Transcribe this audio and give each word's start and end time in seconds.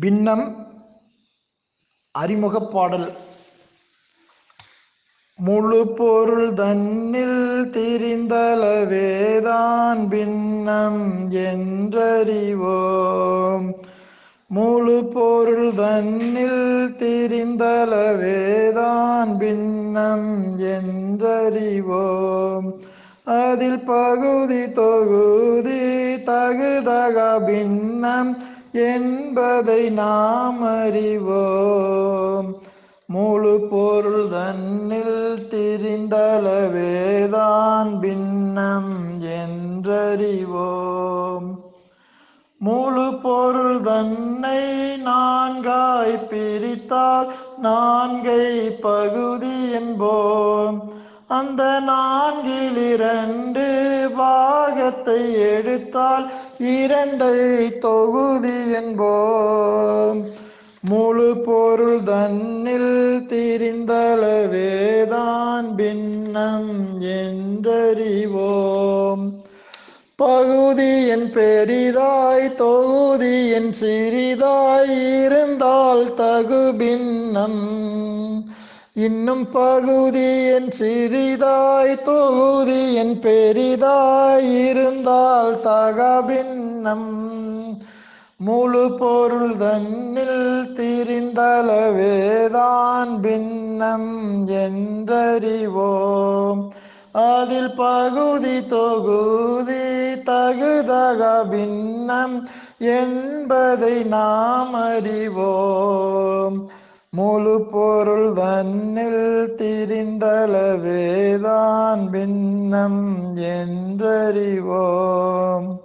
பின்னம் 0.00 0.66
அறிமுகப் 2.10 2.70
பாடல். 2.70 3.12
முழு 5.36 5.92
பொருள் 5.96 6.52
தன்னில் 6.52 7.70
திரிந்தளவேதான் 7.72 10.08
பின்னம் 10.08 11.32
என்றறிவோம். 11.32 13.74
முழு 14.46 15.10
பொருள் 15.14 15.74
தன்னில் 15.74 16.94
திரிந்தளவேதான் 16.98 19.38
பின்னம் 19.38 20.60
என்றறிவோம். 20.60 22.80
அதில் 23.24 23.80
பகுதி 23.80 24.72
தொகுதி 24.72 26.16
தகுதக 26.16 27.46
பின்னம் 27.46 28.54
என்பதை 28.76 29.90
நாம் 29.90 30.62
அறிவோம். 30.62 32.56
முழு 33.06 33.66
பொருள் 33.70 34.28
தன்னில் 34.28 35.46
திரிந்தளவேதான் 35.50 38.00
பின்னம் 38.00 39.20
என்றறிவோம். 39.20 41.64
முழு 42.58 43.18
பொருள் 43.22 43.80
தன்னை 43.80 44.96
நான்காய் 44.96 46.26
பிரித்தால் 46.30 47.32
நான்கை 47.62 48.80
பகுதி 48.80 49.72
என்போம். 49.72 50.94
அந்த 51.28 51.80
நான்கில் 51.80 52.92
இரண்டு 52.92 53.64
பாகத்தை 54.16 55.40
எடுத்தால் 55.40 56.30
இரண்டை 56.58 57.78
தொகுதி 57.78 58.48
என்போம். 58.48 60.24
முழு 60.80 61.42
பொருள் 61.44 62.02
தன்னில் 62.02 63.24
திரிந்தளவேதான் 63.28 65.76
பின்னம் 65.76 67.00
என்றறிவோம். 67.00 69.32
பகுதி 70.16 71.06
என் 71.06 71.30
பெரிதாய் 71.30 72.54
தொகுதி 72.54 73.48
என் 73.48 73.72
சிறிதாய் 73.80 75.24
இருந்தால் 75.24 76.14
தகு 76.14 76.76
பின்னம். 76.76 78.25
இன்னும் 78.98 79.50
பகுதி 79.50 80.44
என் 80.44 80.68
சிறிதாய் 80.80 82.02
தொகுதி 82.02 82.94
என் 82.94 83.18
பெரிதாய் 83.18 84.68
இருந்தால் 84.68 85.54
தகபின்னம். 85.54 87.28
முழு 88.36 88.94
பொருள் 88.98 89.56
தன்னில் 89.56 90.70
திரிந்தளவேதான் 90.74 93.20
பின்னம் 93.20 94.48
என்றறிவோம். 94.48 96.68
அதில் 97.12 97.74
பகுதி 97.74 98.66
தொகுதி 98.66 100.20
தகுதக 100.26 101.50
பின்னம் 101.50 102.48
என்பதை 102.78 104.02
நாம் 104.02 104.74
அறிவோம். 104.74 106.70
முழு 107.10 107.66
பொருள் 107.70 108.32
தன்னில் 108.32 109.54
திரிந்தளவேதான் 109.58 112.10
பின்னம் 112.10 113.36
என்றறிவோம். 113.36 115.80